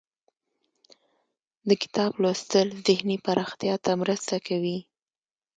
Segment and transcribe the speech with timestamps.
[1.67, 4.77] د کتاب لوستل ذهني پراختیا ته مرسته کوي.